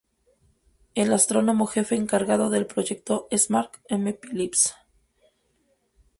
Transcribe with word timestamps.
El 0.95 1.13
astrónomo 1.13 1.67
jefe 1.67 1.93
encargado 1.93 2.49
del 2.49 2.65
proyecto 2.65 3.27
es 3.29 3.51
Mark 3.51 3.83
M. 3.87 4.11
Phillips. 4.23 4.73